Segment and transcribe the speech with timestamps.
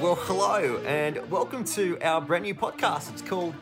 [0.00, 3.12] Well, hello, and welcome to our brand new podcast.
[3.12, 3.52] It's called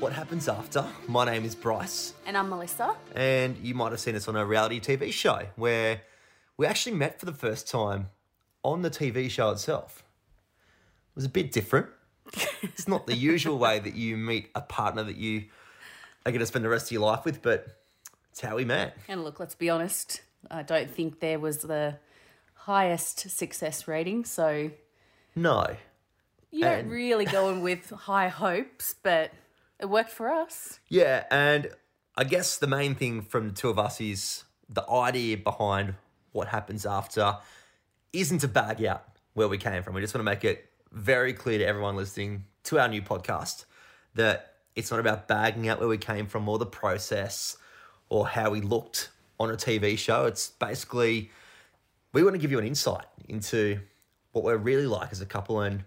[0.00, 0.86] What Happens After.
[1.06, 2.96] My name is Bryce, And I'm Melissa.
[3.14, 6.00] and you might have seen us on a reality TV show where
[6.56, 8.08] we actually met for the first time
[8.62, 10.02] on the TV show itself.
[11.10, 11.88] It was a bit different.
[12.62, 15.44] it's not the usual way that you meet a partner that you
[16.28, 17.66] are going to spend the rest of your life with, but
[18.30, 18.96] it's how we met.
[19.08, 21.98] And look, let's be honest, I don't think there was the
[22.54, 24.70] highest success rating, so
[25.34, 25.76] No.
[26.50, 29.30] you don't And- really go in with high hopes, but
[29.78, 30.80] it worked for us.
[30.88, 31.68] Yeah, and
[32.16, 35.94] I guess the main thing from the two of us is the idea behind
[36.32, 37.36] what happens after
[38.12, 39.94] isn't to bag out where we came from.
[39.94, 43.66] We just want to make it very clear to everyone listening to our new podcast
[44.14, 47.56] that it's not about bagging out where we came from or the process
[48.08, 50.26] or how we looked on a TV show.
[50.26, 51.30] It's basically
[52.12, 53.80] we want to give you an insight into
[54.32, 55.82] what we're really like as a couple and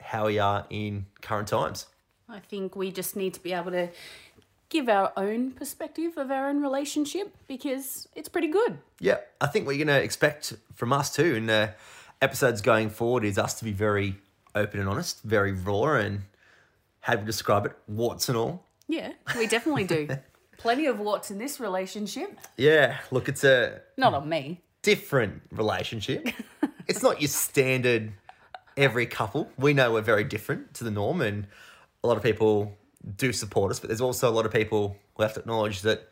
[0.00, 1.86] how we are in current times.
[2.28, 3.90] I think we just need to be able to
[4.70, 8.78] give our own perspective of our own relationship because it's pretty good.
[9.00, 11.74] Yeah, I think what you're going to expect from us too in the
[12.22, 14.16] episodes going forward is us to be very
[14.54, 16.22] open and honest, very raw, and
[17.00, 18.66] how to describe it, warts and all.
[18.88, 20.08] Yeah, we definitely do.
[20.58, 22.38] Plenty of what's in this relationship.
[22.56, 24.60] Yeah, look, it's a Not on me.
[24.82, 26.28] different relationship.
[26.86, 28.12] it's not your standard
[28.76, 29.48] every couple.
[29.56, 31.46] We know we're very different to the norm, and
[32.04, 32.76] a lot of people
[33.16, 36.08] do support us, but there's also a lot of people who have to acknowledge that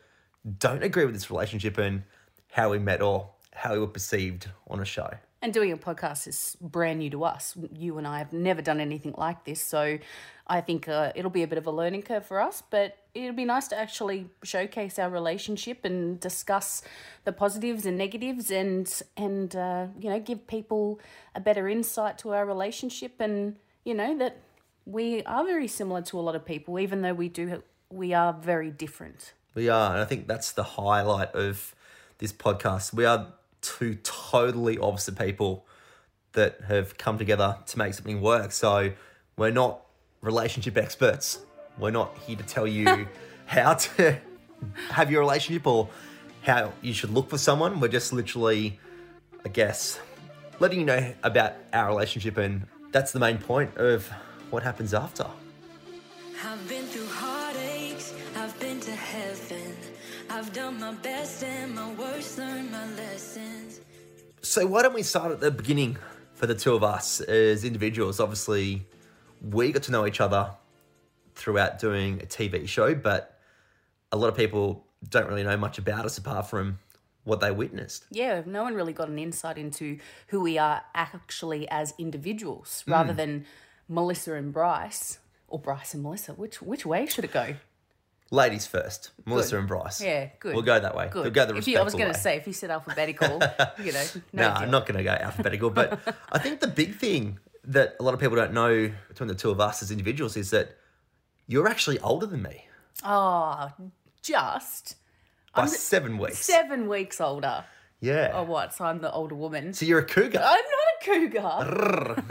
[0.57, 2.01] don't agree with this relationship and
[2.51, 5.09] how we met or how we were perceived on a show.
[5.41, 7.55] And doing a podcast is brand new to us.
[7.73, 9.61] You and I have never done anything like this.
[9.61, 9.97] So
[10.47, 13.35] I think uh, it'll be a bit of a learning curve for us, but it'll
[13.35, 16.81] be nice to actually showcase our relationship and discuss
[17.23, 20.99] the positives and negatives and, and uh, you know, give people
[21.35, 24.37] a better insight to our relationship and, you know, that
[24.85, 28.33] we are very similar to a lot of people, even though we do, we are
[28.33, 29.33] very different.
[29.55, 31.75] We are, and I think that's the highlight of
[32.17, 32.93] this podcast.
[32.93, 35.65] We are two totally opposite people
[36.33, 38.51] that have come together to make something work.
[38.51, 38.91] So
[39.37, 39.81] we're not
[40.21, 41.39] relationship experts.
[41.77, 43.07] We're not here to tell you
[43.45, 44.17] how to
[44.89, 45.89] have your relationship or
[46.43, 47.79] how you should look for someone.
[47.79, 48.79] We're just literally,
[49.45, 49.99] I guess,
[50.59, 54.07] letting you know about our relationship, and that's the main point of
[54.49, 55.25] what happens after.
[56.43, 59.88] I've been through heartaches, I've been to heaven.
[60.31, 63.81] I've done my best and my worst, learned my lessons.
[64.41, 65.97] So why don't we start at the beginning
[66.35, 68.19] for the two of us as individuals?
[68.19, 68.85] Obviously,
[69.41, 70.51] we got to know each other
[71.33, 73.39] throughout doing a TV show, but
[74.11, 76.77] a lot of people don't really know much about us apart from
[77.23, 78.05] what they witnessed.
[78.11, 79.97] yeah, no one really got an insight into
[80.27, 83.17] who we are actually as individuals, rather hmm.
[83.17, 83.45] than
[83.87, 86.33] Melissa and Bryce or Bryce and Melissa.
[86.33, 87.55] Which which way should it go?
[88.31, 90.01] Ladies first, Melissa and Bryce.
[90.01, 90.53] Yeah, good.
[90.53, 91.09] We'll go that way.
[91.11, 91.23] Good.
[91.23, 93.41] We'll go the if you, I was going to say if you said alphabetical,
[93.83, 94.03] you know,
[94.33, 94.51] no, deal.
[94.55, 95.99] I'm not going to go alphabetical, but
[96.31, 99.49] I think the big thing that a lot of people don't know between the two
[99.49, 100.75] of us as individuals is that
[101.47, 102.65] you're actually older than me
[103.03, 103.71] Oh,
[104.21, 104.95] just
[105.55, 106.37] by seven weeks.
[106.39, 107.63] seven weeks older.
[108.01, 108.31] Yeah.
[108.33, 108.73] Oh, what?
[108.73, 109.73] So I'm the older woman.
[109.73, 110.39] So you're a cougar.
[110.43, 112.23] I'm not a cougar.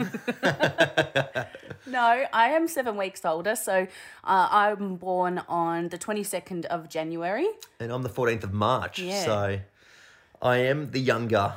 [1.87, 3.55] no, I am seven weeks older.
[3.55, 3.87] So
[4.23, 7.47] uh, I'm born on the 22nd of January.
[7.79, 8.99] and I'm the 14th of March.
[8.99, 9.23] Yeah.
[9.25, 9.59] So
[10.41, 11.53] I am the younger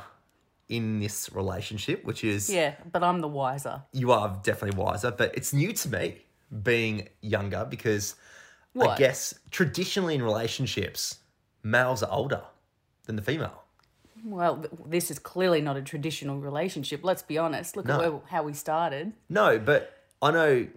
[0.69, 3.83] in this relationship, which is Yeah, but I'm the wiser.
[3.91, 6.21] you are definitely wiser, but it's new to me
[6.63, 8.15] being younger because
[8.79, 11.17] I guess traditionally in relationships,
[11.63, 12.41] males are older
[13.05, 13.62] than the female.
[14.23, 17.03] Well, th- this is clearly not a traditional relationship.
[17.03, 17.75] Let's be honest.
[17.75, 18.01] Look No.
[18.01, 19.13] at where, how we started.
[19.29, 20.67] No, but I know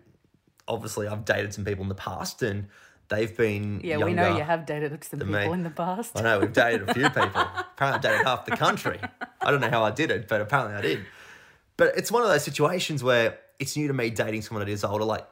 [0.69, 2.67] obviously I've dated some people in the past and
[3.09, 5.53] they've been Yeah, we know you have dated some people me.
[5.53, 6.19] in the past.
[6.19, 7.23] I know we've dated a few people.
[7.77, 8.99] apparently, I dated half the country.
[9.41, 11.07] I don't know how I did it, but apparently I did.
[11.77, 14.83] But it's one of those situations where it's new to me dating someone that is
[14.83, 15.05] older.
[15.05, 15.27] Like,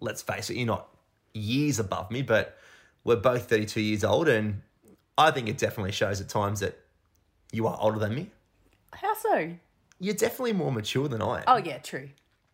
[0.00, 0.88] let's face it, you're not
[1.32, 2.58] years above me, but
[3.04, 4.62] we're both 32 years old, and
[5.16, 6.78] I think it definitely shows at times that
[7.52, 8.30] you are older than me.
[8.92, 9.52] How so?
[10.00, 11.44] You're definitely more mature than I am.
[11.46, 12.08] Oh, yeah, true.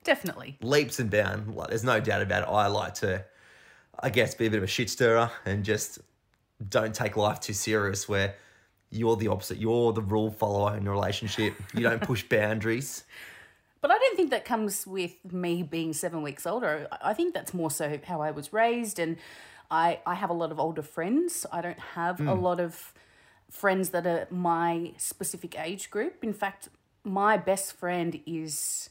[0.04, 0.58] Definitely.
[0.62, 1.48] leaps and bounds.
[1.54, 2.48] Like, there's no doubt about it.
[2.48, 3.24] I like to,
[3.98, 5.98] I guess, be a bit of a shit stirrer and just
[6.68, 8.08] don't take life too serious.
[8.08, 8.34] Where
[8.90, 9.58] you're the opposite.
[9.58, 11.54] You're the rule follower in a relationship.
[11.74, 13.04] You don't push boundaries.
[13.80, 16.88] But I don't think that comes with me being seven weeks older.
[16.90, 19.16] I I think that's more so how I was raised, and
[19.70, 21.46] I I have a lot of older friends.
[21.52, 22.42] I don't have a hmm.
[22.42, 22.92] lot of
[23.50, 26.22] friends that are my specific age group.
[26.22, 26.68] In fact,
[27.04, 28.90] my best friend is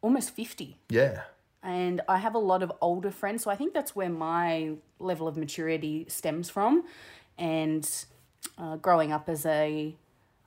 [0.00, 1.22] almost fifty Yeah.
[1.62, 5.26] and I have a lot of older friends, so I think that's where my level
[5.28, 6.84] of maturity stems from.
[7.36, 7.88] And
[8.56, 9.94] uh, growing up as a,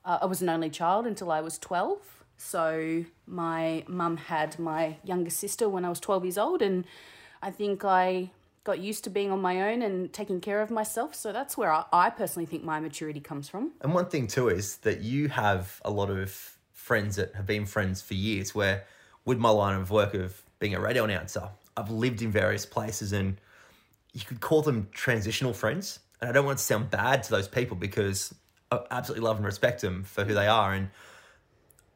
[0.04, 1.98] uh, I was an only child until I was twelve.
[2.36, 6.84] So my mum had my younger sister when I was twelve years old, and
[7.40, 8.30] I think I
[8.64, 11.14] got used to being on my own and taking care of myself.
[11.14, 13.72] So that's where I, I personally think my maturity comes from.
[13.80, 17.66] And one thing too is that you have a lot of friends that have been
[17.66, 18.54] friends for years.
[18.54, 18.84] Where
[19.24, 23.12] with my line of work of being a radio announcer, I've lived in various places,
[23.12, 23.36] and
[24.12, 25.98] you could call them transitional friends.
[26.20, 28.32] And I don't want to sound bad to those people because
[28.70, 30.72] I absolutely love and respect them for who they are.
[30.72, 30.90] And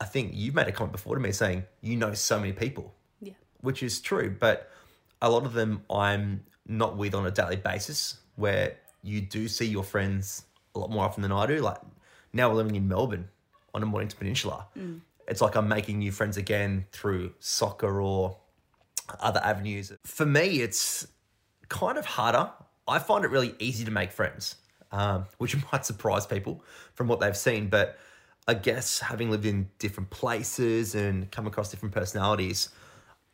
[0.01, 2.93] I think you've made a comment before to me saying you know so many people,
[3.21, 3.35] Yeah.
[3.61, 4.35] which is true.
[4.37, 4.69] But
[5.23, 9.67] a lot of them I'm not with on a daily basis, where you do see
[9.67, 11.59] your friends a lot more often than I do.
[11.59, 11.79] Like
[12.33, 13.29] now we're living in Melbourne
[13.75, 14.67] on a Mornington Peninsula.
[15.29, 18.37] It's like I'm making new friends again through soccer or
[19.21, 19.93] other avenues.
[20.05, 21.07] For me, it's
[21.69, 22.51] kind of harder.
[22.89, 24.57] I find it really easy to make friends,
[24.93, 26.63] um, which might surprise people
[26.95, 27.69] from what they've seen.
[27.69, 27.99] But
[28.47, 32.69] I guess having lived in different places and come across different personalities,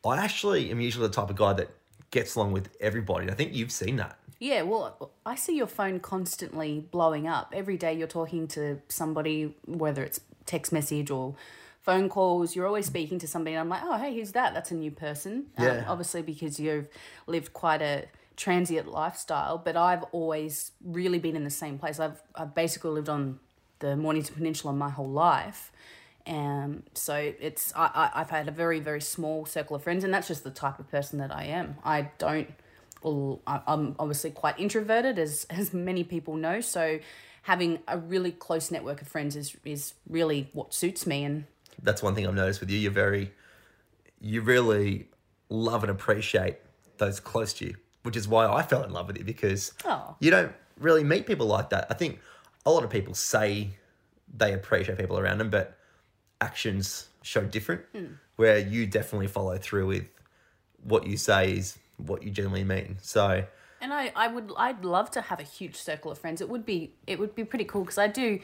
[0.05, 1.69] I actually am usually the type of guy that
[2.13, 3.29] gets along with everybody.
[3.29, 4.17] I think you've seen that.
[4.39, 7.53] Yeah, well, I see your phone constantly blowing up.
[7.55, 11.35] Every day you're talking to somebody, whether it's text message or
[11.81, 13.55] phone calls, you're always speaking to somebody.
[13.55, 14.53] And I'm like, oh, hey, who's that?
[14.53, 15.47] That's a new person.
[15.57, 15.85] Um, Yeah.
[15.87, 16.87] obviously, because you've
[17.25, 18.05] lived quite a
[18.35, 21.99] transient lifestyle, but I've always really been in the same place.
[21.99, 23.39] I've, I've basically lived on
[23.79, 25.71] the Mornington Peninsula my whole life.
[26.25, 30.13] Um, so it's I, I I've had a very very small circle of friends, and
[30.13, 31.75] that's just the type of person that I am.
[31.83, 32.49] I don't.
[33.01, 36.61] Well, I'm obviously quite introverted, as as many people know.
[36.61, 36.99] So
[37.41, 41.25] having a really close network of friends is is really what suits me.
[41.25, 41.43] And
[41.81, 42.77] That's one thing I've noticed with you.
[42.79, 43.33] You're very,
[44.21, 45.09] you really
[45.49, 46.57] love and appreciate
[46.99, 50.15] those close to you, which is why I fell in love with you because Oh.
[50.21, 51.87] you don't really meet people like that.
[51.89, 52.21] I think
[52.65, 53.71] a lot of people say
[54.33, 55.77] they appreciate people around them, but
[56.43, 57.81] actions show different.
[57.95, 58.05] Hmm.
[58.35, 60.09] Where you definitely follow through with
[60.83, 62.97] what you say is what you generally mean.
[63.01, 63.45] So
[63.83, 66.41] and I, I would I'd love to have a huge circle of friends.
[66.41, 68.39] It would be it would be pretty cool because I do,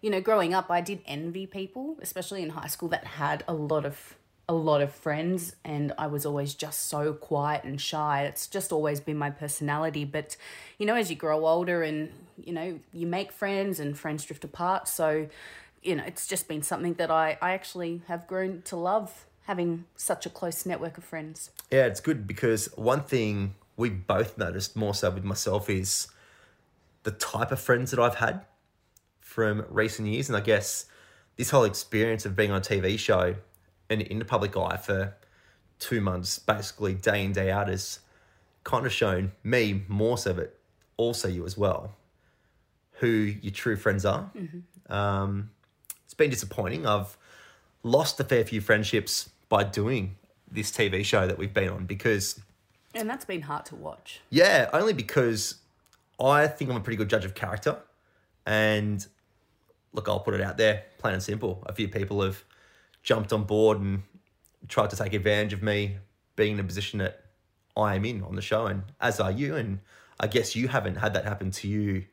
[0.00, 3.54] you know, growing up I did envy people, especially in high school that had a
[3.54, 4.16] lot of
[4.48, 8.24] a lot of friends and I was always just so quiet and shy.
[8.24, 10.36] It's just always been my personality, but
[10.78, 12.10] you know, as you grow older and
[12.42, 15.28] you know, you make friends and friends drift apart, so
[15.82, 19.84] you know, it's just been something that I I actually have grown to love having
[19.96, 21.50] such a close network of friends.
[21.70, 26.08] Yeah, it's good because one thing we both noticed more so with myself is
[27.02, 28.42] the type of friends that I've had
[29.20, 30.28] from recent years.
[30.28, 30.86] And I guess
[31.36, 33.34] this whole experience of being on a TV show
[33.90, 35.14] and in the public eye for
[35.78, 37.98] two months, basically day in, day out, has
[38.62, 40.56] kind of shown me more so, but
[40.96, 41.92] also you as well,
[42.92, 44.30] who your true friends are.
[44.88, 45.61] Um, it's
[46.22, 46.86] been disappointing.
[46.86, 47.16] I've
[47.82, 50.16] lost a fair few friendships by doing
[50.50, 52.40] this TV show that we've been on because,
[52.94, 54.20] And that's been hard to watch.
[54.30, 55.56] yeah, only because
[56.20, 57.76] I think I'm a pretty good judge of character.
[58.46, 59.04] And
[59.92, 61.62] look, I'll put it out there, plain and simple.
[61.66, 62.44] A few people have
[63.02, 64.02] jumped on board and
[64.68, 65.96] tried to take advantage of me
[66.36, 67.24] being in a position that
[67.76, 69.56] I am in on the show, and as are you.
[69.56, 69.80] And
[70.20, 72.04] I guess you haven't had that happen to you,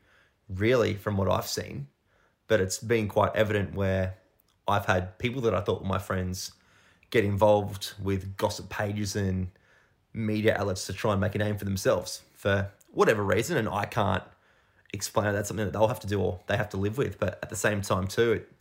[0.48, 1.86] really, from what I've seen.
[2.50, 4.14] But it's been quite evident where
[4.66, 6.50] I've had people that I thought were my friends
[7.10, 9.52] get involved with gossip pages and
[10.12, 13.56] media outlets to try and make a name for themselves for whatever reason.
[13.56, 14.24] And I can't
[14.92, 15.32] explain it.
[15.34, 17.20] That's something that they'll have to do or they have to live with.
[17.20, 18.52] But at the same time, too, it,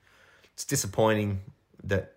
[0.53, 1.39] it's disappointing
[1.83, 2.13] that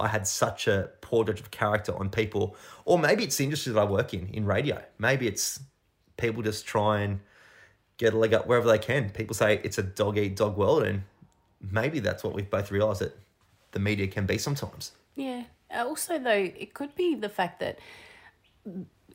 [0.00, 2.56] I had such a poor judge of character on people.
[2.84, 4.82] Or maybe it's the industry that I work in, in radio.
[4.98, 5.60] Maybe it's
[6.16, 7.20] people just try and
[7.98, 9.10] get a leg up wherever they can.
[9.10, 10.82] People say it's a dog eat dog world.
[10.84, 11.02] And
[11.60, 13.16] maybe that's what we've both realised that
[13.72, 14.92] the media can be sometimes.
[15.14, 15.44] Yeah.
[15.70, 17.78] Uh, Also, though, it could be the fact that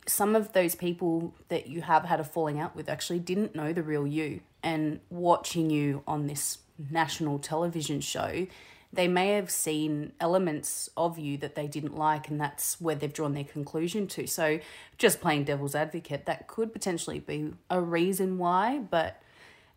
[0.08, 3.72] some of those people that you have had a falling out with actually didn't know
[3.72, 4.42] the real you.
[4.64, 6.60] And watching you on this
[6.90, 8.48] national television show,
[8.94, 13.14] they may have seen elements of you that they didn't like, and that's where they've
[13.14, 14.28] drawn their conclusion to.
[14.28, 14.60] So,
[14.98, 19.22] just playing devil's advocate, that could potentially be a reason why, but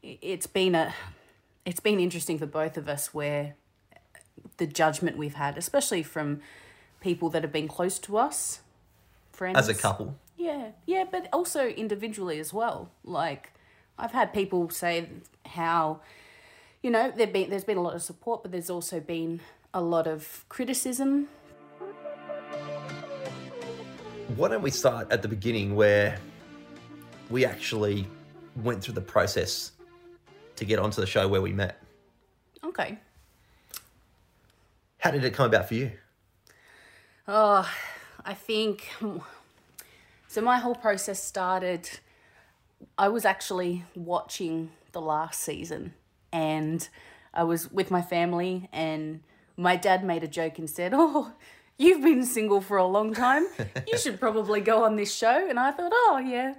[0.03, 0.95] it's been a
[1.65, 3.55] it's been interesting for both of us where
[4.59, 6.41] the judgment we've had, especially from
[7.01, 8.61] people that have been close to us,
[9.33, 9.57] friends.
[9.57, 10.17] As a couple.
[10.37, 12.91] Yeah, yeah, but also individually as well.
[13.05, 13.53] Like,
[13.99, 15.09] I've had people say
[15.47, 16.01] how,
[16.85, 19.41] you know, there been there's been a lot of support, but there's also been
[19.73, 21.29] a lot of criticism.
[24.37, 26.19] Why don't we start at the beginning where
[27.31, 28.07] we actually
[28.63, 29.73] went through the process
[30.57, 31.81] to get onto the show where we met?
[32.63, 32.99] Okay.
[34.99, 35.91] How did it come about for you?
[37.27, 37.67] Oh,
[38.27, 38.91] I think
[40.29, 40.43] so.
[40.43, 41.89] My whole process started.
[42.99, 45.95] I was actually watching the last season,
[46.35, 46.87] and
[47.33, 49.21] I was with my family, and
[49.57, 51.33] my dad made a joke and said, "Oh,
[51.79, 53.47] you've been single for a long time.
[53.87, 56.55] You should probably go on this show." And I thought, "Oh yeah,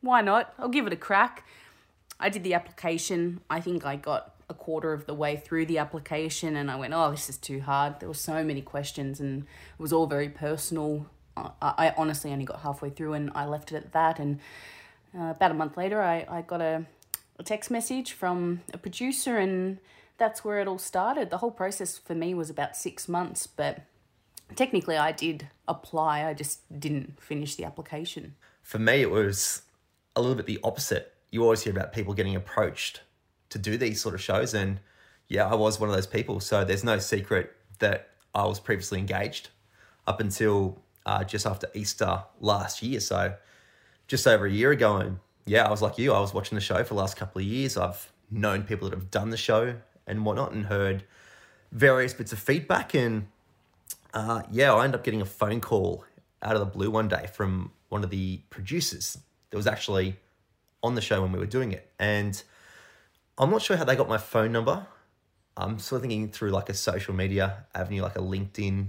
[0.00, 0.52] why not?
[0.58, 1.44] I'll give it a crack."
[2.18, 3.40] I did the application.
[3.48, 6.92] I think I got a quarter of the way through the application and I went,
[6.92, 8.00] oh, this is too hard.
[8.00, 11.06] There were so many questions and it was all very personal.
[11.36, 14.18] I, I honestly only got halfway through and I left it at that.
[14.18, 14.40] And
[15.18, 16.84] uh, about a month later, I, I got a,
[17.40, 19.78] a text message from a producer and
[20.18, 21.30] that's where it all started.
[21.30, 23.80] The whole process for me was about six months, but
[24.54, 26.24] technically I did apply.
[26.24, 28.36] I just didn't finish the application.
[28.62, 29.62] For me, it was
[30.14, 31.14] a little bit the opposite.
[31.30, 33.00] You always hear about people getting approached
[33.48, 34.52] to do these sort of shows.
[34.52, 34.78] And
[35.28, 36.40] yeah, I was one of those people.
[36.40, 39.48] So there's no secret that I was previously engaged
[40.06, 43.00] up until uh, just after Easter last year.
[43.00, 43.34] So
[44.06, 44.98] just over a year ago.
[44.98, 45.18] And
[45.50, 46.12] yeah, I was like you.
[46.12, 47.76] I was watching the show for the last couple of years.
[47.76, 49.74] I've known people that have done the show
[50.06, 51.02] and whatnot and heard
[51.72, 52.94] various bits of feedback.
[52.94, 53.26] And
[54.14, 56.04] uh, yeah, I ended up getting a phone call
[56.40, 59.18] out of the blue one day from one of the producers
[59.50, 60.18] that was actually
[60.84, 61.90] on the show when we were doing it.
[61.98, 62.40] And
[63.36, 64.86] I'm not sure how they got my phone number.
[65.56, 68.86] I'm sort of thinking through like a social media avenue, like a LinkedIn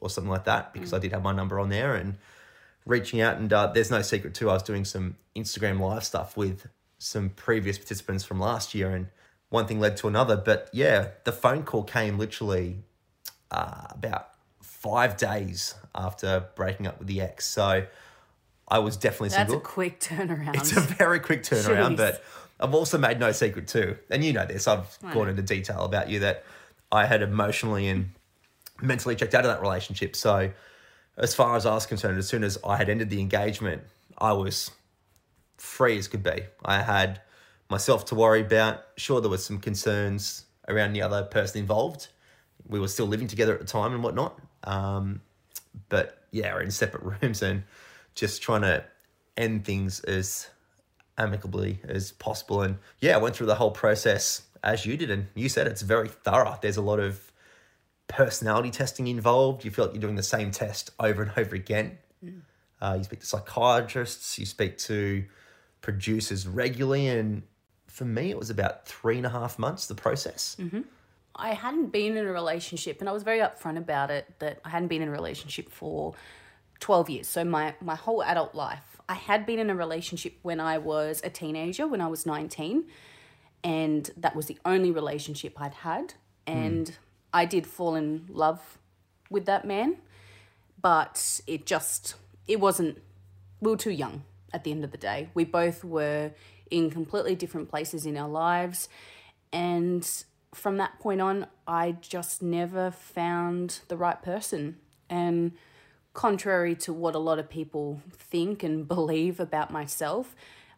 [0.00, 0.96] or something like that, because mm.
[0.96, 2.18] I did have my number on there and
[2.86, 3.36] reaching out.
[3.36, 4.50] And uh, there's no secret too.
[4.50, 6.66] I was doing some Instagram live stuff with
[6.98, 9.08] some previous participants from last year, and
[9.50, 10.36] one thing led to another.
[10.36, 12.78] But yeah, the phone call came literally
[13.50, 14.30] uh, about
[14.62, 17.46] five days after breaking up with the ex.
[17.46, 17.86] So
[18.68, 19.58] I was definitely That's single.
[19.58, 20.56] a quick turnaround.
[20.56, 21.96] It's a very quick turnaround, Jeez.
[21.96, 22.24] but
[22.60, 24.66] I've also made no secret too, and you know this.
[24.68, 26.44] I've gone into detail about you that
[26.92, 28.10] I had emotionally and
[28.80, 30.16] mentally checked out of that relationship.
[30.16, 30.50] So,
[31.16, 33.82] as far as I was concerned, as soon as I had ended the engagement,
[34.18, 34.70] I was
[35.56, 36.44] free as could be.
[36.64, 37.20] I had
[37.70, 38.84] myself to worry about.
[38.96, 42.08] Sure, there was some concerns around the other person involved.
[42.66, 44.38] We were still living together at the time and whatnot.
[44.64, 45.20] Um,
[45.88, 47.64] but yeah, we're in separate rooms and
[48.14, 48.84] just trying to
[49.36, 50.48] end things as
[51.18, 52.62] amicably as possible.
[52.62, 55.82] And yeah, I went through the whole process as you did, and you said it's
[55.82, 56.58] very thorough.
[56.60, 57.30] There's a lot of
[58.08, 59.64] personality testing involved.
[59.64, 61.98] You feel like you're doing the same test over and over again.
[62.24, 62.40] Mm.
[62.80, 65.24] Uh, you speak to psychiatrists, you speak to
[65.80, 67.42] producers regularly, and
[67.86, 70.56] for me, it was about three and a half months the process.
[70.60, 70.82] Mm-hmm.
[71.36, 74.68] I hadn't been in a relationship, and I was very upfront about it that I
[74.68, 76.14] hadn't been in a relationship for
[76.80, 77.28] 12 years.
[77.28, 81.20] So, my, my whole adult life I had been in a relationship when I was
[81.24, 82.84] a teenager, when I was 19,
[83.62, 86.14] and that was the only relationship I'd had.
[86.46, 86.96] And mm.
[87.34, 88.78] I did fall in love
[89.28, 89.96] with that man,
[90.80, 92.14] but it just,
[92.46, 93.02] it wasn't,
[93.60, 94.22] we were too young
[94.52, 95.30] at the end of the day.
[95.34, 96.30] We both were
[96.70, 98.88] in completely different places in our lives.
[99.52, 100.08] And
[100.54, 104.76] from that point on, I just never found the right person.
[105.10, 105.52] And
[106.12, 110.36] contrary to what a lot of people think and believe about myself,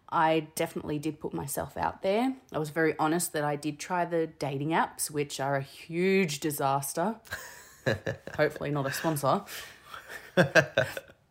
[0.09, 2.35] I definitely did put myself out there.
[2.53, 6.39] I was very honest that I did try the dating apps, which are a huge
[6.41, 7.17] disaster.
[8.37, 9.43] Hopefully not a sponsor.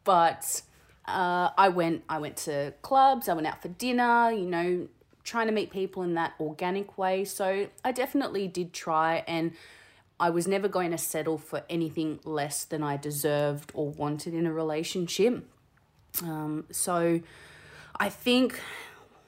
[0.03, 0.61] but
[1.07, 4.87] uh, I went I went to clubs, I went out for dinner, you know,
[5.23, 7.23] trying to meet people in that organic way.
[7.23, 9.53] So I definitely did try and
[10.19, 14.45] I was never going to settle for anything less than I deserved or wanted in
[14.45, 15.45] a relationship.
[16.23, 17.21] Um, so
[17.99, 18.59] I think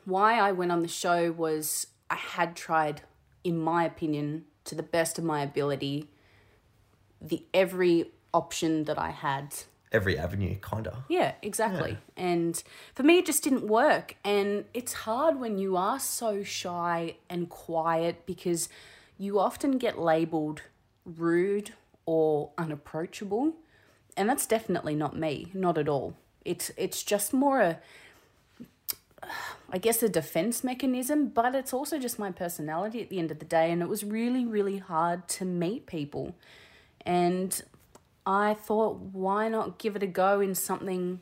[0.06, 3.02] why I went on the show was I had tried,
[3.44, 6.10] in my opinion, to the best of my ability,
[7.22, 9.56] the every option that I had.
[9.92, 11.06] Every avenue, kinda.
[11.08, 11.92] Yeah, exactly.
[11.92, 12.24] Yeah.
[12.24, 14.16] And for me, it just didn't work.
[14.24, 18.68] And it's hard when you are so shy and quiet because
[19.18, 20.64] you often get labeled
[21.06, 21.74] rude
[22.06, 23.54] or unapproachable.
[24.18, 26.16] And that's definitely not me, not at all.
[26.44, 27.80] It's it's just more a
[29.70, 33.40] I guess a defense mechanism, but it's also just my personality at the end of
[33.40, 36.36] the day and it was really really hard to meet people.
[37.06, 37.62] And
[38.28, 41.22] I thought, why not give it a go in something?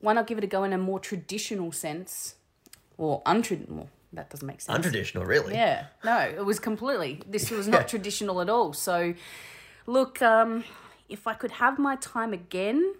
[0.00, 2.36] Why not give it a go in a more traditional sense,
[2.96, 3.88] or untraditional?
[4.14, 4.78] That doesn't make sense.
[4.78, 5.54] Untraditional, really.
[5.54, 7.20] Yeah, no, it was completely.
[7.28, 8.72] This was not traditional at all.
[8.72, 9.14] So,
[9.86, 10.64] look, um,
[11.08, 12.94] if I could have my time again,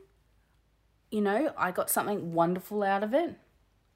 [1.11, 3.37] you know, I got something wonderful out of it.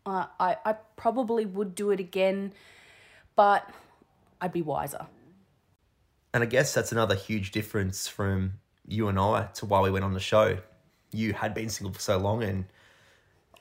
[0.08, 2.52] Uh, I I probably would do it again,
[3.36, 3.68] but
[4.40, 5.06] I'd be wiser.
[6.32, 8.54] And I guess that's another huge difference from
[8.86, 10.58] you and I to why we went on the show.
[11.12, 12.64] You had been single for so long, and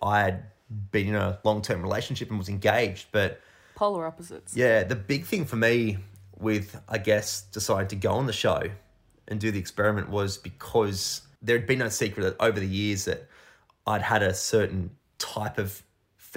[0.01, 0.44] I had
[0.92, 3.08] been in a long term relationship and was engaged.
[3.12, 3.42] But
[3.75, 4.56] Polar opposites.
[4.56, 5.98] yeah, the big thing for me
[6.39, 8.63] with, I guess, deciding to go on the show
[9.27, 13.06] and do the experiment was because there had been no secret that over the years
[13.06, 13.27] that
[13.86, 15.82] I'd had a certain type of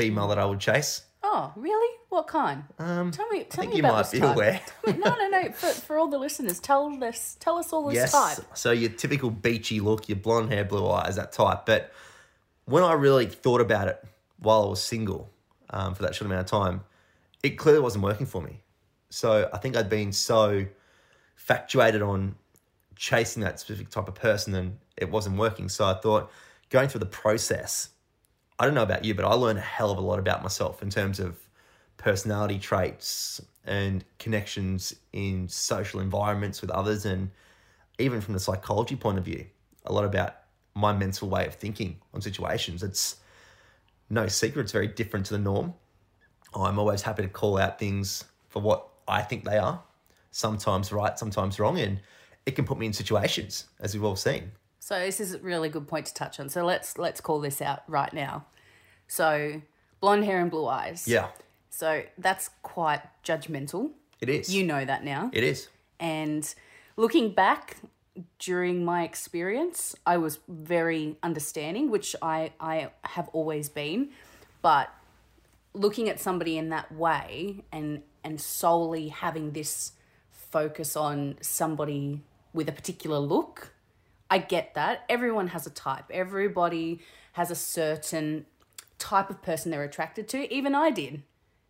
[0.00, 1.02] female that I would chase.
[1.22, 1.96] Oh, really?
[2.08, 2.64] What kind?
[2.78, 3.44] Um, tell me.
[3.44, 4.34] Tell think me you about might this be type.
[4.36, 4.60] aware.
[4.86, 5.52] Me- no, no, no.
[5.52, 7.36] For, for all the listeners, tell us.
[7.40, 8.12] Tell us all this Yes.
[8.12, 8.44] type.
[8.54, 11.66] So your typical beachy look, your blonde hair, blue eyes, that type.
[11.66, 11.92] But
[12.64, 14.02] when I really thought about it
[14.38, 15.30] while I was single
[15.70, 16.84] um, for that short amount of time,
[17.42, 18.60] it clearly wasn't working for me.
[19.10, 20.64] So I think I'd been so
[21.36, 22.34] factuated on
[22.96, 25.68] chasing that specific type of person and it wasn't working.
[25.68, 26.30] So I thought
[26.70, 27.88] going through the process,
[28.60, 30.82] I don't know about you, but I learned a hell of a lot about myself
[30.82, 31.38] in terms of
[31.96, 37.30] personality traits and connections in social environments with others and
[37.98, 39.46] even from the psychology point of view,
[39.86, 40.36] a lot about
[40.74, 42.82] my mental way of thinking on situations.
[42.82, 43.16] It's
[44.10, 45.72] no secret, it's very different to the norm.
[46.54, 49.82] I'm always happy to call out things for what I think they are,
[50.32, 51.98] sometimes right, sometimes wrong, and
[52.44, 54.52] it can put me in situations, as we've all seen.
[54.80, 56.48] So this is a really good point to touch on.
[56.48, 58.46] So let's let's call this out right now.
[59.06, 59.60] So
[60.00, 61.06] blonde hair and blue eyes.
[61.06, 61.28] Yeah,
[61.68, 63.90] So that's quite judgmental.
[64.20, 64.52] it is.
[64.52, 65.30] You know that now.
[65.32, 65.68] it is.
[66.00, 66.52] And
[66.96, 67.76] looking back
[68.38, 74.10] during my experience, I was very understanding, which I, I have always been.
[74.62, 74.88] But
[75.74, 79.92] looking at somebody in that way and and solely having this
[80.30, 83.72] focus on somebody with a particular look,
[84.30, 85.04] I get that.
[85.08, 86.04] Everyone has a type.
[86.10, 87.00] Everybody
[87.32, 88.46] has a certain
[88.98, 90.52] type of person they're attracted to.
[90.54, 91.22] Even I did.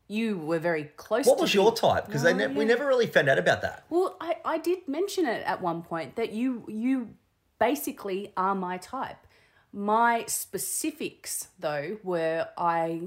[0.09, 2.07] You were very close to What was being- your type?
[2.07, 3.85] Because Oh, ne- we never really found out about that.
[3.89, 7.15] well, I, I did mention it at one point that you you
[7.59, 9.19] basically are my type.
[9.73, 13.03] My specifics though were I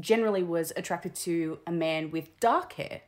[0.00, 3.02] generally was attracted to a man with dark hair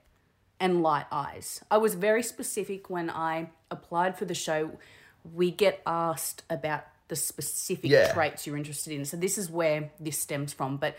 [0.61, 1.61] and light eyes.
[1.71, 4.79] I was very specific when I applied for the show.
[5.25, 8.13] We get asked about the specific Yeah.
[8.13, 9.05] traits you're interested in.
[9.05, 10.97] So this is where this stems from, but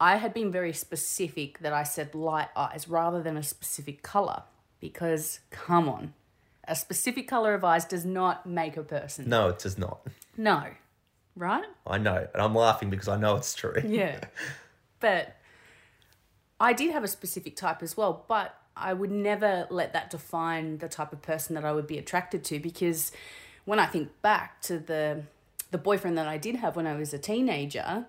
[0.00, 4.42] I had been very specific that I said light eyes rather than a specific color
[4.80, 6.14] because come on.
[6.66, 9.28] A specific color of eyes does not make a person.
[9.28, 10.06] No, it does not.
[10.36, 10.66] No.
[11.36, 11.64] Right?
[11.86, 13.80] I know, and I'm laughing because I know it's true.
[13.84, 14.20] Yeah.
[15.00, 15.36] but
[16.60, 20.78] I did have a specific type as well, but I would never let that define
[20.78, 23.12] the type of person that I would be attracted to because
[23.64, 25.22] when I think back to the
[25.70, 28.06] the boyfriend that I did have when I was a teenager,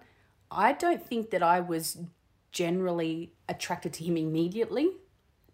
[0.51, 1.97] I don't think that I was
[2.51, 4.91] generally attracted to him immediately,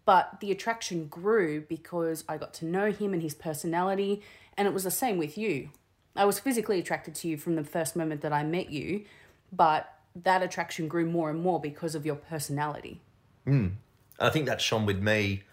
[0.04, 4.22] but the attraction grew because I got to know him and his personality,
[4.56, 5.70] and it was the same with you.
[6.16, 9.04] I was physically attracted to you from the first moment that I met you,
[9.52, 13.00] but that attraction grew more and more because of your personality.
[13.46, 13.76] And
[14.18, 15.44] I think that shone with me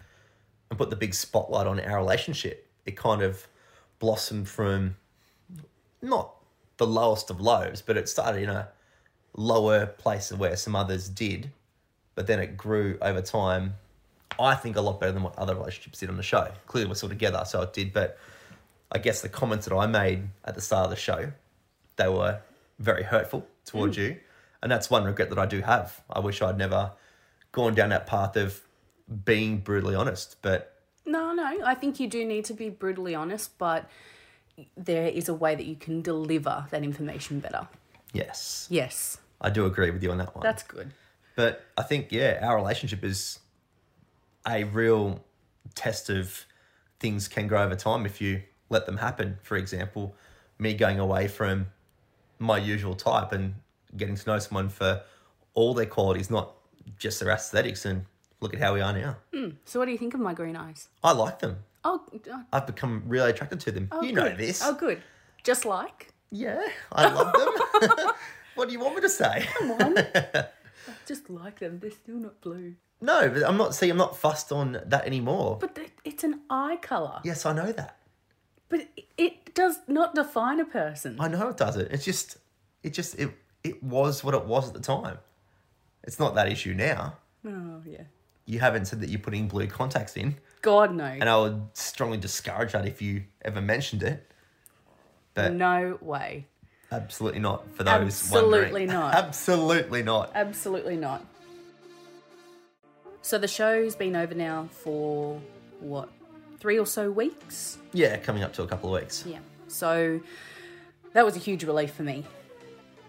[0.70, 2.68] and put the big spotlight on our relationship.
[2.84, 3.46] It kind of
[3.98, 4.96] blossomed from
[6.02, 6.34] not
[6.76, 8.68] the lowest of lows, but it started in a
[9.36, 11.50] lower place where some others did,
[12.14, 13.74] but then it grew over time.
[14.38, 16.50] I think a lot better than what other relationships did on the show.
[16.66, 17.92] Clearly, we're still together, so it did.
[17.92, 18.18] But
[18.92, 21.32] I guess the comments that I made at the start of the show,
[21.96, 22.40] they were
[22.78, 24.02] very hurtful towards mm.
[24.02, 24.16] you,
[24.62, 26.00] and that's one regret that I do have.
[26.08, 26.92] I wish I'd never
[27.52, 28.60] gone down that path of
[29.24, 30.77] being brutally honest, but
[31.08, 33.88] No, no, I think you do need to be brutally honest, but
[34.76, 37.66] there is a way that you can deliver that information better.
[38.12, 40.42] yes, Yes, I do agree with you on that one.
[40.42, 40.90] that's good.
[41.34, 43.38] But I think, yeah, our relationship is
[44.46, 45.24] a real
[45.74, 46.44] test of
[47.00, 49.38] things can grow over time if you let them happen.
[49.42, 50.14] For example,
[50.58, 51.68] me going away from
[52.38, 53.54] my usual type and
[53.96, 55.02] getting to know someone for
[55.54, 56.54] all their qualities, not
[56.98, 57.84] just their aesthetics.
[57.84, 58.04] And
[58.40, 59.16] look at how we are now.
[59.34, 59.50] Hmm.
[59.64, 60.88] So, what do you think of my green eyes?
[61.02, 61.58] I like them.
[61.84, 62.02] Oh,
[62.52, 63.88] I've become really attracted to them.
[63.92, 64.62] oh, you know this.
[64.64, 65.02] Oh, good.
[65.44, 66.12] Just like.
[66.30, 66.60] Yeah,
[66.92, 68.10] I love them.
[68.54, 69.46] what do you want me to say?
[69.58, 69.98] Come on.
[70.14, 70.46] I
[71.06, 71.78] just like them.
[71.78, 72.74] They're still not blue.
[73.00, 73.74] No, but I'm not.
[73.74, 75.56] See, I'm not fussed on that anymore.
[75.58, 77.20] But it's an eye color.
[77.24, 77.96] Yes, I know that.
[78.68, 81.16] But it does not define a person.
[81.18, 81.90] I know it doesn't.
[81.90, 82.36] It's just,
[82.82, 83.30] it just, it,
[83.64, 85.18] it was what it was at the time.
[86.04, 87.16] It's not that issue now.
[87.46, 88.02] Oh, yeah.
[88.48, 91.04] You haven't said that you're putting blue contacts in, God, no.
[91.04, 94.32] and I would strongly discourage that if you ever mentioned it.
[95.34, 96.46] But No way.
[96.90, 97.92] absolutely not for those.
[98.04, 98.86] Absolutely wondering.
[98.86, 99.14] not.
[99.26, 100.32] Absolutely not.
[100.34, 101.26] Absolutely not.
[103.20, 105.38] So the show's been over now for
[105.80, 106.08] what,
[106.58, 107.76] three or so weeks?
[107.92, 109.24] Yeah, coming up to a couple of weeks.
[109.26, 109.40] Yeah.
[109.66, 110.20] So
[111.12, 112.24] that was a huge relief for me.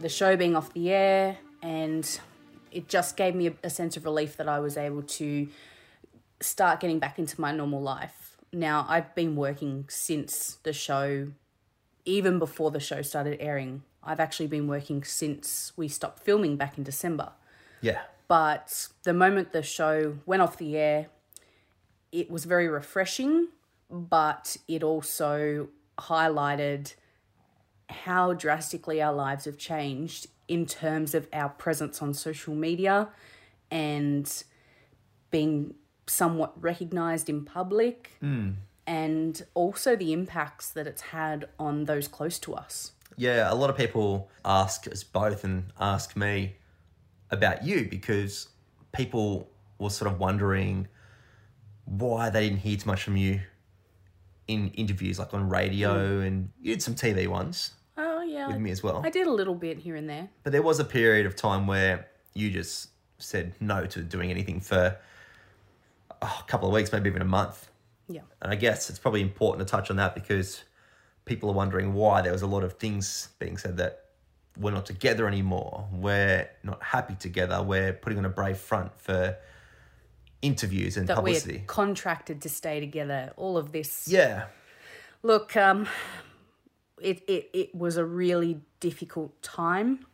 [0.02, 2.20] The show being off the air, and
[2.72, 5.48] it just gave me a, a sense of relief that I was able to
[6.42, 8.38] start getting back into my normal life.
[8.52, 11.28] Now, I've been working since the show,
[12.06, 13.84] even before the show started airing.
[14.04, 17.34] I've actually been working since we stopped filming back in December.
[17.82, 18.02] Yeah.
[18.28, 21.08] But the moment the show went off the air,
[22.12, 23.50] it was very refreshing,
[23.90, 26.94] but it also highlighted
[27.90, 33.08] how drastically our lives have changed in terms of our presence on social media
[33.72, 34.44] and
[35.32, 35.76] being
[36.08, 38.50] somewhat recognized in public hmm.
[38.88, 42.94] and also the impacts that it's had on those close to us.
[43.16, 46.56] Yeah, a lot of people ask us both and ask me
[47.30, 48.48] about you because
[48.92, 50.88] people were sort of wondering
[51.86, 53.40] why they didn't hear too much from you
[54.48, 56.24] in interviews like on radio hmm.
[56.24, 57.74] and you did some TV ones
[58.40, 58.48] yeah.
[58.48, 59.02] with me as well.
[59.04, 60.30] I did a little bit here and there.
[60.44, 64.60] But there was a period of time where you just said no to doing anything
[64.60, 64.98] for
[66.22, 67.70] oh, a couple of weeks, maybe even a month.
[68.08, 68.22] Yeah.
[68.42, 70.64] And I guess it's probably important to touch on that because
[71.26, 74.06] people are wondering why there was a lot of things being said that
[74.58, 75.88] we're not together anymore.
[75.92, 77.62] We're not happy together.
[77.62, 79.38] We're putting on a brave front for
[80.42, 81.60] interviews and that publicity.
[81.60, 83.32] we're contracted to stay together.
[83.38, 84.08] All of this.
[84.08, 84.46] Yeah.
[85.22, 85.88] Look, um,
[87.02, 90.06] it, it it was a really difficult time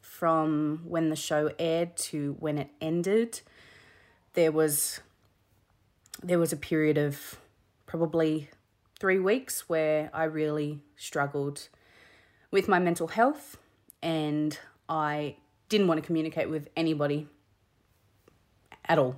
[0.00, 3.40] from when the show aired to when it ended.
[4.34, 5.00] There was
[6.22, 7.38] there was a period of
[7.86, 8.48] probably
[8.98, 11.68] three weeks where I really struggled
[12.50, 13.56] with my mental health
[14.02, 15.36] and I
[15.68, 17.26] didn't want to communicate with anybody
[18.86, 19.16] at all,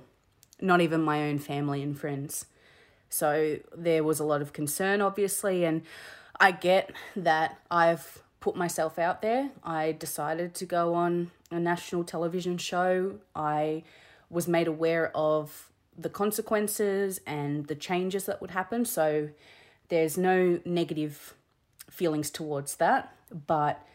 [0.59, 2.45] not even my own family and friends.
[3.09, 5.83] So there was a lot of concern, obviously, and
[6.39, 9.49] I get that I've put myself out there.
[9.63, 13.15] I decided to go on a national television show.
[13.35, 13.83] I
[14.29, 18.85] was made aware of the consequences and the changes that would happen.
[18.85, 19.29] So
[19.89, 21.33] there's no negative
[21.89, 23.13] feelings towards that.
[23.47, 23.85] But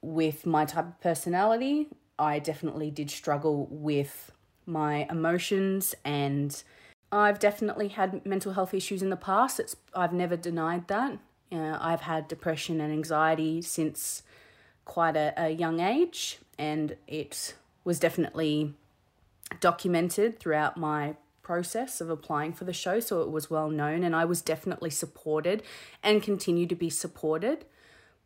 [0.00, 4.30] with my type of personality, I definitely did struggle with
[4.64, 6.62] my emotions and
[7.10, 9.60] I've definitely had mental health issues in the past.
[9.60, 11.18] It's I've never denied that.
[11.52, 14.22] Uh, I've had depression and anxiety since
[14.84, 18.74] quite a, a young age, and it was definitely
[19.60, 24.16] documented throughout my process of applying for the show, so it was well known, and
[24.16, 25.62] I was definitely supported
[26.02, 27.64] and continue to be supported.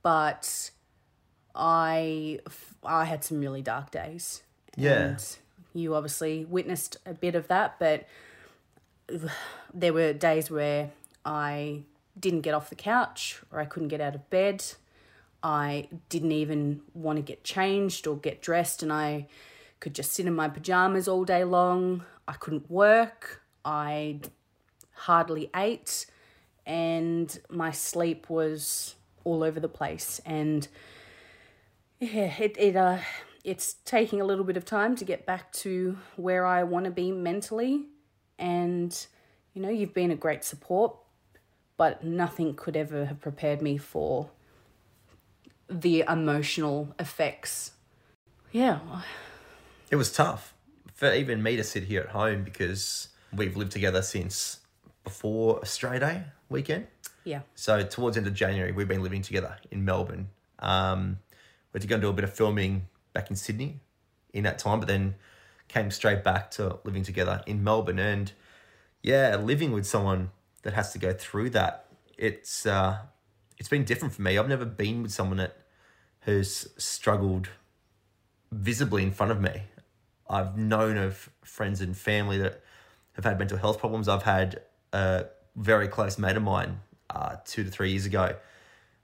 [0.02, 0.70] But
[1.54, 2.40] I
[2.84, 4.42] I had some really dark days.
[4.76, 4.92] Yeah.
[4.92, 5.36] And
[5.74, 8.06] you obviously witnessed a bit of that, but
[9.72, 10.90] there were days where
[11.24, 11.82] I
[12.18, 14.64] didn't get off the couch or I couldn't get out of bed.
[15.42, 19.28] I didn't even want to get changed or get dressed, and I
[19.78, 22.04] could just sit in my pajamas all day long.
[22.26, 23.42] I couldn't work.
[23.64, 24.20] I
[24.92, 26.06] hardly ate,
[26.64, 30.20] and my sleep was all over the place.
[30.24, 30.66] And
[32.00, 32.98] yeah, it it uh,
[33.44, 36.90] it's taking a little bit of time to get back to where I want to
[36.90, 37.84] be mentally.
[38.38, 39.06] And
[39.54, 40.96] you know, you've been a great support,
[41.76, 44.30] but nothing could ever have prepared me for
[45.68, 47.72] the emotional effects.
[48.52, 48.78] Yeah,
[49.90, 50.54] It was tough
[50.94, 54.60] for even me to sit here at home because we've lived together since
[55.04, 56.86] before Australia Day weekend.
[57.24, 60.28] yeah, So towards the end of January, we've been living together in Melbourne.
[60.60, 61.18] Um,
[61.72, 63.80] we had to go and do a bit of filming back in Sydney
[64.32, 65.16] in that time, but then
[65.68, 67.98] came straight back to living together in Melbourne.
[67.98, 68.32] And
[69.02, 70.30] yeah, living with someone
[70.66, 71.86] that has to go through that,
[72.18, 72.98] it's uh,
[73.56, 74.36] it's been different for me.
[74.36, 75.56] I've never been with someone that
[76.22, 77.50] has struggled
[78.50, 79.62] visibly in front of me.
[80.28, 82.62] I've known of friends and family that
[83.12, 84.08] have had mental health problems.
[84.08, 84.60] I've had
[84.92, 88.34] a very close mate of mine uh, two to three years ago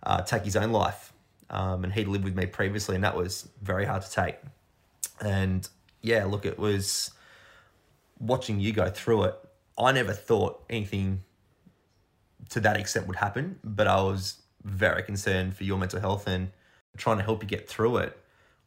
[0.03, 1.13] uh, take his own life.
[1.49, 4.39] Um, and he'd lived with me previously, and that was very hard to take.
[5.21, 5.69] And
[6.01, 7.13] yeah, look, it was
[8.19, 9.39] watching you go through it.
[9.79, 11.23] I never thought anything
[12.53, 16.51] to that extent would happen, but I was very concerned for your mental health and
[16.97, 18.19] trying to help you get through it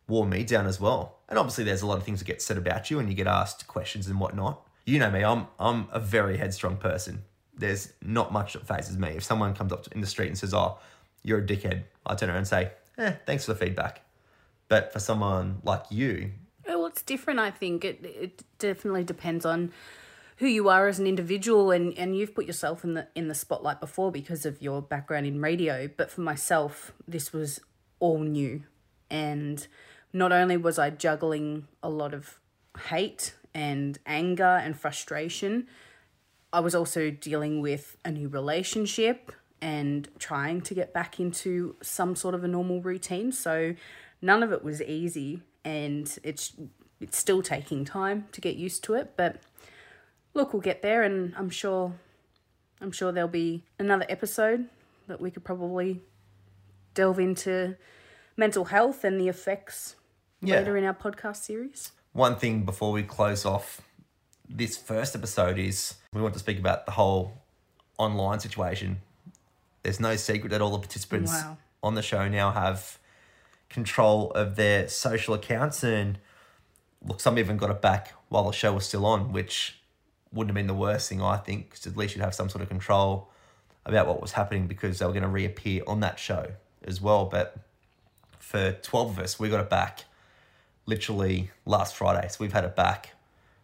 [0.07, 1.19] wore me down as well.
[1.29, 3.27] And obviously, there's a lot of things that get said about you, and you get
[3.27, 4.61] asked questions and whatnot.
[4.85, 7.23] You know me, I'm I'm a very headstrong person.
[7.57, 9.09] There's not much that fazes me.
[9.09, 10.77] If someone comes up in the street and says, "Oh,
[11.23, 14.01] you're a dickhead," I turn around and say, "Eh, thanks for the feedback."
[14.67, 16.31] But for someone like you,
[16.67, 17.39] Well, it's different.
[17.39, 19.71] I think it it definitely depends on
[20.37, 23.35] who you are as an individual, and and you've put yourself in the in the
[23.35, 25.87] spotlight before because of your background in radio.
[25.87, 27.59] But for myself, this was
[27.99, 28.63] all new,
[29.09, 29.65] and
[30.13, 32.39] not only was I juggling a lot of
[32.89, 35.67] hate and anger and frustration,
[36.51, 42.15] I was also dealing with a new relationship and trying to get back into some
[42.15, 43.31] sort of a normal routine.
[43.31, 43.75] So
[44.21, 46.53] none of it was easy and it's
[47.01, 49.41] it's still taking time to get used to it, but
[50.35, 51.93] look, we'll get there and I'm sure
[52.81, 54.67] I'm sure there'll be another episode
[55.07, 56.01] that we could probably
[56.93, 57.75] delve into
[58.37, 59.95] mental health and the effects
[60.41, 60.55] Yeah.
[60.57, 61.91] later in our podcast series.
[62.11, 63.81] one thing before we close off
[64.47, 67.41] this first episode is we want to speak about the whole
[67.97, 69.01] online situation.
[69.83, 71.57] There's no secret that all the participants Wow.
[71.83, 72.97] on the show now have
[73.69, 76.19] control of their social accounts and
[77.05, 79.79] look, some even got it back while the show was still on, which
[80.35, 82.61] wouldn't have been the worst thing, I think, because at least you'd have some sort
[82.61, 83.29] of control
[83.85, 86.51] about what was happening because they were going to reappear on that show
[86.83, 87.25] as well.
[87.25, 87.57] But
[88.39, 90.03] for 12 of us, we got it back
[90.85, 92.27] literally last Friday.
[92.27, 93.11] So we've had it back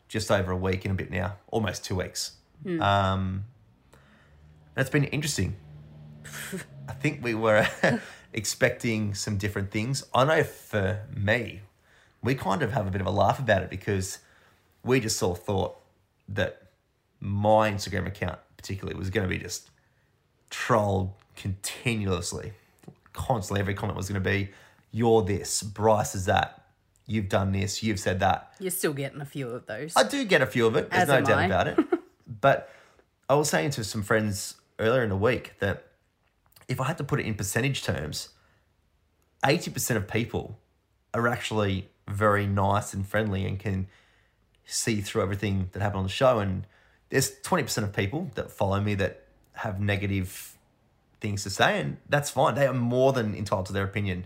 [0.08, 2.34] just over a week and a bit now, almost two weeks.
[2.82, 3.46] Um,
[4.76, 5.56] and it's been interesting.
[6.88, 7.68] I think we were
[8.34, 10.04] expecting some different things.
[10.14, 11.62] I know for me,
[12.24, 14.20] we kind of have a bit of a laugh about it because
[14.84, 15.81] we just sort of thought
[16.30, 16.72] that
[17.20, 19.70] my Instagram account, particularly, was going to be just
[20.50, 22.54] trolled continuously,
[23.14, 23.60] constantly.
[23.62, 24.50] Every comment was going to be,
[24.92, 26.66] "You're this, Bryce is that,
[27.06, 29.94] you've done this, you've said that." You're still getting a few of those.
[29.96, 30.90] I do get a few of it.
[30.90, 31.46] There's As no doubt I.
[31.46, 31.80] about it.
[32.42, 32.70] but
[33.30, 35.88] I was saying to some friends earlier in the week that
[36.68, 38.30] if I had to put it in percentage terms,
[39.44, 40.60] 80% of people
[41.14, 43.88] are actually very nice and friendly and can
[44.72, 46.40] see through everything that happened on the show.
[46.40, 46.66] And
[47.10, 50.58] there's 20% of people that follow me that have negative
[51.20, 52.56] things to say, and that's fine.
[52.56, 54.26] They are more than entitled to their opinion.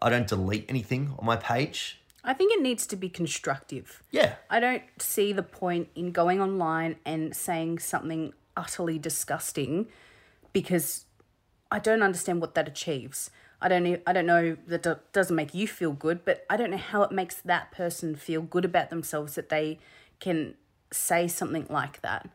[0.00, 2.00] I don't delete anything on my page.
[2.24, 4.02] I think it needs to be constructive.
[4.10, 4.36] Yeah.
[4.48, 9.88] I don't see the point in going online and saying something utterly disgusting
[10.52, 11.04] because
[11.70, 13.30] I don't understand what that achieves.
[13.64, 16.56] I don't e- I don't know that do- doesn't make you feel good, but I
[16.56, 19.78] don't know how it makes that person feel good about themselves that they
[20.20, 20.54] can
[20.92, 22.28] say something like that.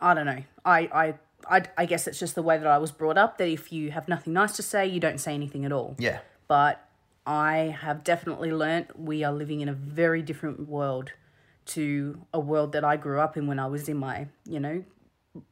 [0.00, 0.42] I don't know.
[0.64, 1.14] I I
[1.58, 3.90] I, I guess it's just the way that I was brought up that if you
[3.90, 6.18] have nothing nice to say, you don't say anything at all Yeah.
[6.46, 6.84] but
[7.26, 11.12] I have definitely learnt we are living in a very different world
[11.66, 14.84] to a world that I grew up in when I was in my, you know,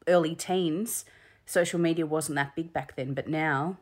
[0.08, 1.04] early teens.
[1.46, 3.78] Social media wasn't that big back then, but now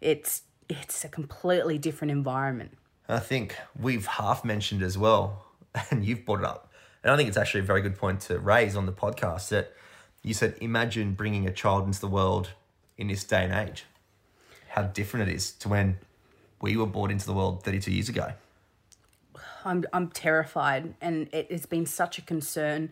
[0.00, 2.78] it's it's a completely different environment.
[3.08, 5.44] I think we've half mentioned as well,
[5.90, 6.72] and you've brought it up.
[7.02, 9.74] And I think it's actually a very good point to raise on the podcast that
[10.22, 12.50] you said, imagine bringing a child into the world
[12.96, 13.84] in this day and age.
[14.70, 15.98] How different it is to when
[16.62, 18.32] we were brought into the world 32 years ago.
[19.66, 22.90] I'm I'm terrified, and it has been such a concern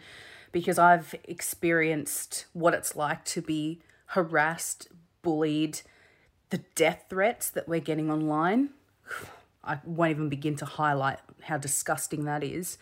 [0.52, 3.80] because I've experienced what it's like to be
[4.12, 4.88] harassed,
[5.22, 5.80] bullied,
[6.50, 8.70] the death threats that we're getting online.
[9.64, 12.78] I won't even begin to highlight how disgusting that is.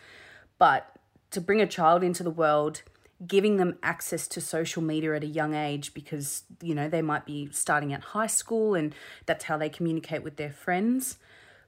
[0.57, 0.95] But
[1.29, 2.81] to bring a child into the world,
[3.25, 7.25] giving them access to social media at a young age because, you know, they might
[7.25, 8.95] be starting at high school and
[9.27, 11.17] that's how they communicate with their friends.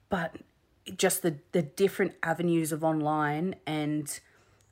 [0.10, 0.38] But
[0.98, 4.20] just the, the different avenues of online and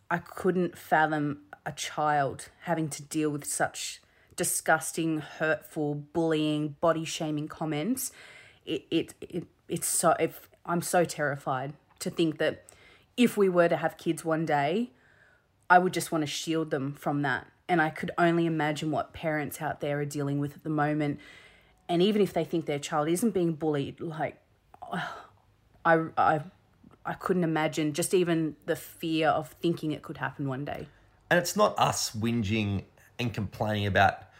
[0.09, 4.01] I couldn't fathom a child having to deal with such
[4.41, 8.11] disgusting, hurtful, bullying, body shaming comments.
[8.65, 12.65] It, it, it it's so if I'm so terrified to think that
[13.15, 14.93] if we were to have kids one day,
[15.69, 17.51] I would just want to shield them from that.
[17.69, 21.19] And I could only imagine what parents out there are dealing with at the moment.
[21.87, 24.41] And even if they think their child isn't being bullied, like
[25.85, 26.39] I I
[27.05, 30.87] I couldn't imagine just even the fear of thinking it could happen one day.
[31.29, 32.85] And it's not us whinging
[33.19, 34.30] and complaining about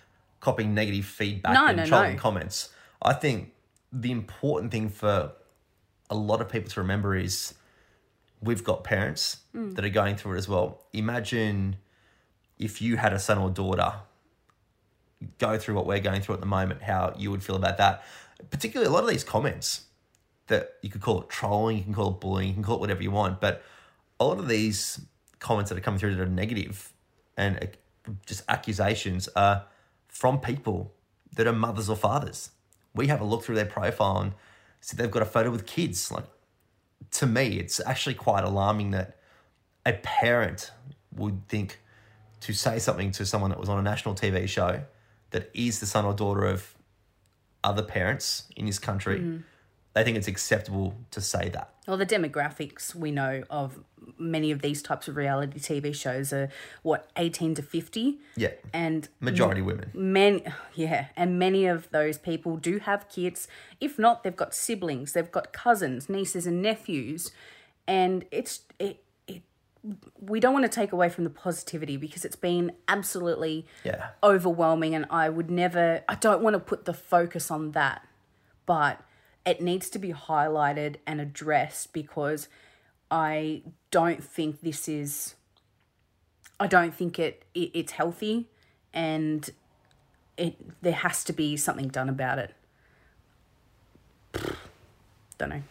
[0.42, 2.20] copying negative feedback No, and no, trolling no.
[2.22, 2.70] comments.
[3.02, 3.54] I think
[3.94, 5.32] the important thing for
[6.10, 7.54] a lot of people to remember is
[8.42, 9.76] we've got parents Mm.
[9.76, 10.84] that are going through it as well.
[10.94, 11.78] Imagine
[12.58, 13.94] if you had a son or daughter
[15.38, 18.04] go through what we're going through at the moment, how you would feel about that.
[18.50, 19.84] Particularly a lot of these comments
[20.48, 22.80] that you could call it trolling, you can call it bullying, you can call it
[22.80, 23.62] whatever you want, but
[24.20, 25.02] a lot of these
[25.40, 26.92] comments that are coming through that are negative
[27.38, 27.70] and
[28.26, 29.64] just accusations are
[30.12, 30.94] from people
[31.36, 32.52] that are mothers or fathers.
[32.94, 34.34] We have a look through their profile and
[34.82, 36.12] see they've got a photo with kids.
[36.12, 36.26] Like
[37.12, 39.18] to me, it's actually quite alarming that
[39.86, 40.72] a parent
[41.16, 41.80] would think
[42.42, 44.82] to say something to someone that was on a national TV show
[45.32, 46.76] that is the son or daughter of
[47.64, 49.44] other parents in this country, mm.
[49.94, 51.74] they think it's acceptable to say that.
[51.88, 53.80] Well, the demographics we know of
[54.22, 56.50] many of these types of reality TV shows are
[56.84, 58.20] what, 18 to 50?
[58.38, 58.50] Yeah.
[58.74, 59.90] And Majority women.
[59.94, 60.42] Men
[60.76, 63.48] yeah and many of those people do have kids
[63.80, 67.32] if not they've got siblings they've got cousins nieces and nephews
[67.88, 69.42] and it's it, it
[70.20, 74.10] we don't want to take away from the positivity because it's been absolutely Yeah.
[74.24, 78.08] overwhelming and i would never i don't want to put the focus on that
[78.66, 79.02] but
[79.46, 82.48] it needs to be highlighted and addressed because
[83.12, 85.36] i don't think this is
[86.60, 88.48] i don't think it, it it's healthy
[88.94, 89.52] and
[90.38, 92.54] it there has to be something done about it.
[95.38, 95.62] Don't know.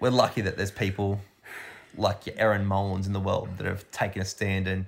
[0.00, 1.20] we're lucky that there's people
[1.96, 4.86] like your Erin Molan in the world that have taken a stand, and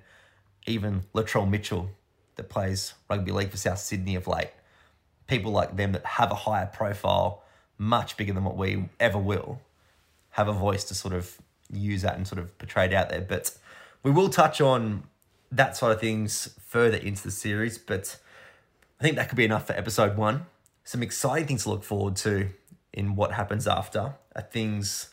[0.67, 1.91] even Latrell Mitchell
[2.37, 4.51] that plays rugby league for South Sydney of late.
[5.27, 7.43] People like them that have a higher profile,
[7.79, 9.61] much bigger than what we ever will,
[10.31, 11.39] have a voice to sort of
[11.73, 13.21] use that and sort of portray it out there.
[13.21, 13.57] But
[14.03, 15.05] we will touch on
[15.53, 17.79] that side of things further into the series.
[17.79, 18.17] But
[19.01, 20.47] I think that could be enough for episode one.
[20.85, 22.51] Some exciting things to look forward to
[22.93, 25.11] in what happens after are things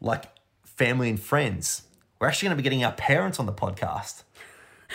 [0.00, 0.24] like
[0.64, 1.82] family and friends.
[2.18, 4.22] We're actually going to be getting our parents on the podcast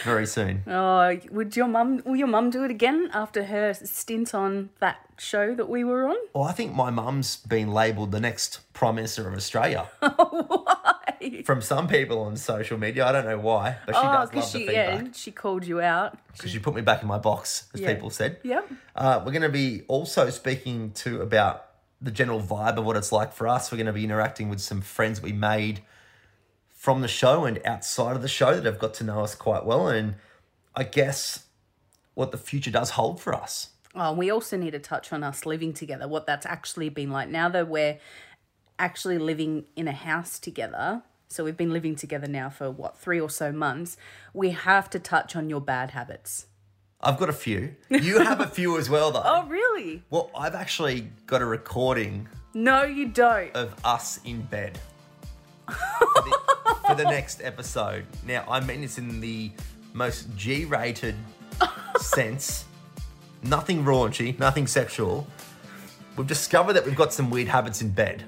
[0.04, 0.63] very soon.
[0.67, 5.00] Oh, would your mum will your mum do it again after her stint on that
[5.17, 6.17] show that we were on?
[6.34, 9.88] Well, I think my mum's been labelled the next Prime Minister of Australia.
[11.45, 13.05] From some people on social media.
[13.05, 15.03] I don't know why, but she Oh, does love because the feedback.
[15.05, 16.17] yeah, she called you out.
[16.33, 17.93] Because she put me back in my box, as Yeah.
[17.93, 18.39] people said.
[18.43, 18.69] Yep.
[18.95, 21.65] Uh, we're going to be also speaking to about
[22.01, 23.71] the general vibe of what it's like for us.
[23.71, 25.81] We're going to be interacting with some friends we made
[26.69, 29.65] from the show and outside of the show that have got to know us quite
[29.65, 30.15] well, and
[30.75, 31.45] I guess
[32.13, 33.69] what the future does hold for us.
[33.95, 37.29] Oh, we also need to touch on us living together, what that's actually been like.
[37.29, 37.97] Now that we're
[38.77, 43.19] actually living in a house together, so we've been living together now for what, three
[43.19, 43.97] or so months,
[44.33, 46.47] we have to touch on your bad habits.
[47.01, 47.75] I've got a few.
[47.89, 49.21] You have a few as well, though.
[49.25, 50.03] Oh, really?
[50.09, 53.55] Well, I've actually got a recording No, you don't.
[53.55, 54.79] of us in bed
[55.67, 55.73] for,
[56.15, 56.39] the,
[56.87, 58.05] for the next episode.
[58.25, 59.51] Now, I mean it's in the
[59.93, 61.15] most G rated
[61.99, 62.65] sense.
[63.43, 65.27] Nothing raunchy, nothing sexual.
[66.15, 68.23] We've discovered that we've got some weird habits in bed.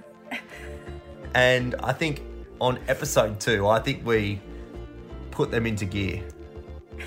[1.33, 2.21] And I think
[2.59, 4.41] on episode two, I think we
[5.31, 6.23] put them into gear.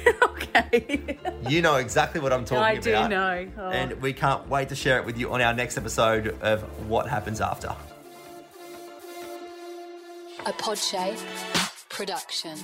[0.23, 1.19] okay.
[1.49, 2.87] You know exactly what I'm talking I about.
[2.87, 3.53] I do know.
[3.59, 3.71] Oh.
[3.71, 7.09] And we can't wait to share it with you on our next episode of What
[7.09, 7.75] Happens After.
[10.47, 11.19] A Podshape
[11.89, 12.57] production.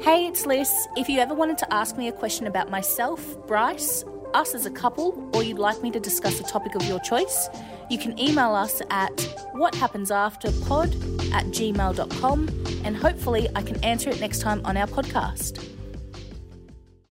[0.00, 0.72] Hey, it's Liss.
[0.96, 4.02] If you ever wanted to ask me a question about myself, Bryce,
[4.34, 7.48] us as a couple, or you'd like me to discuss a topic of your choice,
[7.90, 9.14] you can email us at
[9.54, 12.48] whathappensafterpod at gmail.com
[12.84, 15.66] and hopefully I can answer it next time on our podcast.